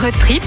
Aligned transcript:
Road 0.00 0.14
trip 0.18 0.42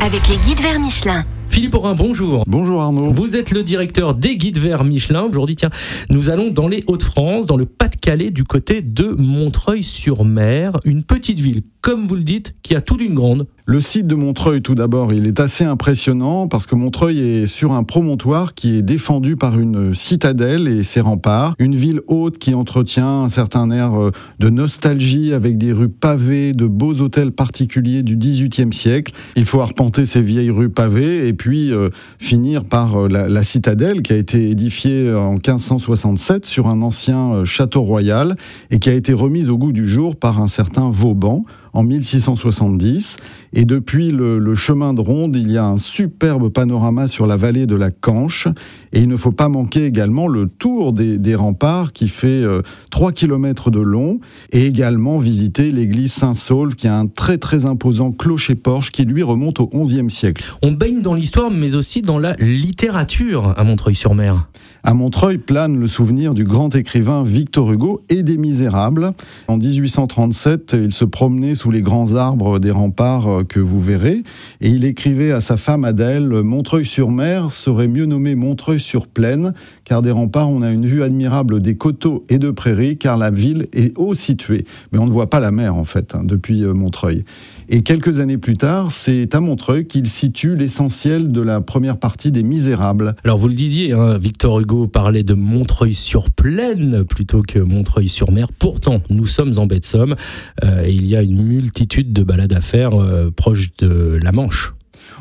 avec 0.00 0.26
les 0.26 0.36
guides 0.38 0.60
vers 0.60 0.80
Michelin. 0.80 1.24
Philippe 1.48 1.74
Aurin, 1.74 1.94
bonjour. 1.94 2.42
Bonjour 2.48 2.82
Arnaud. 2.82 3.12
Vous 3.12 3.36
êtes 3.36 3.52
le 3.52 3.62
directeur 3.62 4.14
des 4.14 4.36
guides 4.36 4.58
vers 4.58 4.82
Michelin. 4.82 5.22
Aujourd'hui, 5.22 5.54
tiens, 5.54 5.70
nous 6.08 6.28
allons 6.28 6.50
dans 6.50 6.66
les 6.66 6.82
Hauts-de-France, 6.88 7.46
dans 7.46 7.56
le 7.56 7.66
Pas-de-Calais, 7.66 8.32
du 8.32 8.42
côté 8.42 8.82
de 8.82 9.14
Montreuil-sur-Mer, 9.16 10.80
une 10.84 11.04
petite 11.04 11.38
ville, 11.38 11.62
comme 11.80 12.06
vous 12.06 12.16
le 12.16 12.24
dites, 12.24 12.54
qui 12.62 12.74
a 12.74 12.80
tout 12.80 12.96
d'une 12.96 13.14
grande. 13.14 13.46
Le 13.66 13.80
site 13.80 14.08
de 14.08 14.16
Montreuil, 14.16 14.62
tout 14.62 14.74
d'abord, 14.74 15.12
il 15.12 15.28
est 15.28 15.38
assez 15.38 15.64
impressionnant 15.64 16.48
parce 16.48 16.66
que 16.66 16.74
Montreuil 16.74 17.20
est 17.20 17.46
sur 17.46 17.70
un 17.70 17.84
promontoire 17.84 18.54
qui 18.54 18.76
est 18.76 18.82
défendu 18.82 19.36
par 19.36 19.60
une 19.60 19.94
citadelle 19.94 20.66
et 20.66 20.82
ses 20.82 21.00
remparts. 21.00 21.54
Une 21.60 21.76
ville 21.76 22.00
haute 22.08 22.38
qui 22.38 22.52
entretient 22.52 23.22
un 23.22 23.28
certain 23.28 23.70
air 23.70 23.94
euh, 23.94 24.10
de 24.40 24.50
nostalgie 24.50 25.32
avec 25.32 25.56
des 25.56 25.72
rues 25.72 25.88
pavées, 25.88 26.52
de 26.52 26.66
beaux 26.66 26.94
hôtels 26.94 27.30
particuliers 27.30 28.02
du 28.02 28.16
XVIIIe 28.16 28.72
siècle. 28.72 29.14
Il 29.36 29.44
faut 29.44 29.60
arpenter 29.60 30.04
ces 30.04 30.20
vieilles 30.20 30.50
rues 30.50 30.70
pavées 30.70 31.28
et 31.28 31.32
puis 31.32 31.72
euh, 31.72 31.90
finir 32.18 32.64
par 32.64 33.04
euh, 33.04 33.08
la, 33.08 33.28
la, 33.28 33.42
citadelle 33.44 34.02
qui 34.02 34.12
a 34.12 34.16
été 34.16 34.50
édifiée 34.50 35.14
en 35.14 35.34
1567 35.34 36.44
sur 36.44 36.66
un 36.66 36.82
ancien 36.82 37.44
château 37.44 37.82
royal 37.82 38.34
et 38.72 38.80
qui 38.80 38.90
a 38.90 38.94
été 38.94 39.12
remise 39.12 39.48
au 39.48 39.58
goût 39.58 39.72
du 39.72 39.88
jour 39.88 40.16
par 40.16 40.42
un 40.42 40.48
certain 40.48 40.90
Vauban 40.90 41.44
en 41.72 41.82
1670. 41.82 43.16
Et 43.52 43.64
depuis 43.64 44.10
le, 44.10 44.38
le, 44.38 44.54
chemin 44.54 44.94
de 44.94 45.00
ronde, 45.00 45.36
il 45.36 45.50
y 45.50 45.58
a 45.58 45.64
un 45.64 45.76
superbe 45.76 46.50
panorama 46.50 47.06
sur 47.06 47.26
la 47.26 47.36
vallée 47.36 47.66
de 47.66 47.74
la 47.74 47.90
Canche. 47.90 48.48
Et 48.92 49.00
il 49.00 49.08
ne 49.08 49.16
faut 49.16 49.32
pas 49.32 49.48
manquer 49.48 49.86
également 49.86 50.28
le 50.28 50.46
tour 50.46 50.92
des, 50.92 51.18
des 51.18 51.34
remparts 51.34 51.92
qui 51.92 52.08
fait 52.08 52.28
euh, 52.28 52.62
3 52.90 53.12
km 53.12 53.70
de 53.70 53.80
long. 53.80 54.20
Et 54.52 54.66
également 54.66 55.18
visiter 55.18 55.72
l'église 55.72 56.12
Saint-Saulve 56.12 56.74
qui 56.74 56.88
a 56.88 56.96
un 56.96 57.06
très 57.06 57.38
très 57.38 57.66
imposant 57.66 58.12
clocher-porche 58.12 58.90
qui 58.90 59.04
lui 59.04 59.22
remonte 59.22 59.60
au 59.60 59.66
XIe 59.66 60.10
siècle. 60.10 60.44
On 60.62 60.72
baigne 60.72 61.02
dans 61.02 61.14
l'histoire 61.14 61.50
mais 61.50 61.74
aussi 61.74 62.02
dans 62.02 62.18
la 62.18 62.34
littérature 62.34 63.54
à 63.56 63.64
Montreuil-sur-Mer. 63.64 64.49
À 64.82 64.94
Montreuil 64.94 65.36
plane 65.36 65.78
le 65.78 65.86
souvenir 65.86 66.32
du 66.32 66.44
grand 66.44 66.74
écrivain 66.74 67.22
Victor 67.22 67.70
Hugo 67.70 68.02
et 68.08 68.22
des 68.22 68.38
Misérables. 68.38 69.10
En 69.46 69.58
1837, 69.58 70.74
il 70.80 70.92
se 70.92 71.04
promenait 71.04 71.54
sous 71.54 71.70
les 71.70 71.82
grands 71.82 72.14
arbres 72.14 72.58
des 72.58 72.70
remparts 72.70 73.42
que 73.46 73.60
vous 73.60 73.78
verrez 73.78 74.22
et 74.62 74.70
il 74.70 74.86
écrivait 74.86 75.32
à 75.32 75.42
sa 75.42 75.58
femme 75.58 75.84
Adèle 75.84 76.30
Montreuil-sur-Mer 76.30 77.50
serait 77.50 77.88
mieux 77.88 78.06
nommé 78.06 78.34
Montreuil-sur-Plaine 78.34 79.52
car 79.84 80.00
des 80.00 80.12
remparts 80.12 80.48
on 80.48 80.62
a 80.62 80.70
une 80.70 80.86
vue 80.86 81.02
admirable 81.02 81.60
des 81.60 81.76
coteaux 81.76 82.24
et 82.30 82.38
de 82.38 82.50
prairies 82.50 82.96
car 82.96 83.18
la 83.18 83.30
ville 83.30 83.66
est 83.74 83.92
haut 83.98 84.14
située. 84.14 84.64
Mais 84.92 84.98
on 84.98 85.06
ne 85.06 85.12
voit 85.12 85.28
pas 85.28 85.40
la 85.40 85.50
mer 85.50 85.76
en 85.76 85.84
fait 85.84 86.14
hein, 86.14 86.22
depuis 86.24 86.64
Montreuil. 86.64 87.24
Et 87.72 87.82
quelques 87.82 88.18
années 88.18 88.38
plus 88.38 88.56
tard, 88.56 88.90
c'est 88.90 89.32
à 89.34 89.40
Montreuil 89.40 89.86
qu'il 89.86 90.08
situe 90.08 90.56
l'essentiel 90.56 91.30
de 91.30 91.40
la 91.40 91.60
première 91.60 91.98
partie 91.98 92.32
des 92.32 92.42
Misérables. 92.42 93.14
Alors 93.22 93.38
vous 93.38 93.46
le 93.46 93.54
disiez, 93.54 93.92
hein, 93.92 94.18
Victor 94.18 94.58
Hugo 94.58 94.69
parlait 94.86 95.22
de 95.24 95.34
Montreuil-sur-Plaine 95.34 97.04
plutôt 97.04 97.42
que 97.42 97.58
Montreuil-sur-Mer. 97.58 98.48
Pourtant, 98.56 99.02
nous 99.10 99.26
sommes 99.26 99.58
en 99.58 99.66
baie 99.66 99.80
de 99.80 99.84
Somme 99.84 100.14
euh, 100.62 100.84
et 100.84 100.92
il 100.92 101.06
y 101.06 101.16
a 101.16 101.22
une 101.22 101.42
multitude 101.42 102.12
de 102.12 102.22
balades 102.22 102.52
à 102.52 102.60
faire 102.60 102.94
euh, 102.94 103.30
proche 103.30 103.74
de 103.78 104.18
la 104.22 104.32
Manche. 104.32 104.74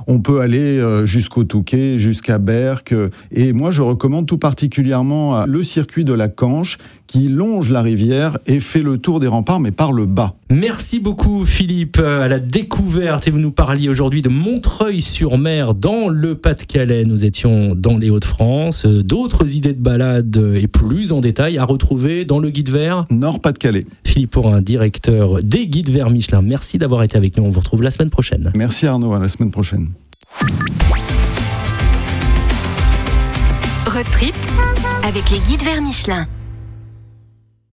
On 0.07 0.19
peut 0.19 0.41
aller 0.41 0.77
euh, 0.77 1.05
jusqu'au 1.05 1.43
Touquet, 1.43 1.97
jusqu'à 1.97 2.37
Berck. 2.37 2.93
Et 3.31 3.53
moi, 3.53 3.71
je 3.71 3.81
recommande 3.81 4.27
tout 4.27 4.37
particulièrement 4.37 5.45
le 5.45 5.63
circuit 5.63 6.03
de 6.03 6.13
la 6.13 6.27
Canche 6.27 6.77
qui 7.07 7.27
longe 7.27 7.71
la 7.71 7.81
rivière 7.81 8.37
et 8.45 8.59
fait 8.59 8.83
le 8.83 8.97
tour 8.97 9.19
des 9.19 9.27
remparts, 9.27 9.59
mais 9.59 9.71
par 9.71 9.91
le 9.91 10.05
bas. 10.05 10.35
Merci 10.51 10.99
beaucoup, 10.99 11.45
Philippe, 11.45 11.99
à 11.99 12.27
la 12.27 12.39
découverte. 12.39 13.27
Et 13.27 13.31
vous 13.31 13.37
nous 13.37 13.51
parliez 13.51 13.87
aujourd'hui 13.87 14.23
de 14.23 14.29
Montreuil-sur-Mer, 14.29 15.75
dans 15.75 16.09
le 16.09 16.35
Pas-de-Calais. 16.35 17.05
Nous 17.05 17.23
étions 17.23 17.75
dans 17.75 17.97
les 17.97 18.09
Hauts-de-France. 18.09 18.85
D'autres 18.85 19.55
idées 19.55 19.73
de 19.73 19.81
balade 19.81 20.35
et 20.55 20.67
plus 20.67 21.11
en 21.13 21.21
détail 21.21 21.59
à 21.59 21.65
retrouver 21.65 22.25
dans 22.25 22.39
le 22.39 22.49
guide 22.49 22.69
vert 22.69 23.05
Nord-Pas-de-Calais. 23.11 23.85
Philippe 24.03 24.35
Aurin, 24.37 24.61
directeur 24.61 25.43
des 25.43 25.67
guides 25.67 25.91
verts 25.91 26.09
Michelin. 26.09 26.41
Merci 26.41 26.79
d'avoir 26.79 27.03
été 27.03 27.15
avec 27.15 27.37
nous. 27.37 27.43
On 27.43 27.51
vous 27.51 27.59
retrouve 27.59 27.83
la 27.83 27.91
semaine 27.91 28.09
prochaine. 28.09 28.51
Merci 28.55 28.87
Arnaud, 28.87 29.13
à 29.13 29.19
la 29.19 29.27
semaine 29.27 29.51
prochaine. 29.51 29.89
Road 33.85 34.05
trip 34.11 34.35
avec 35.03 35.29
les 35.29 35.39
guides 35.39 35.63
verts 35.63 35.81
Michelin. 35.81 36.25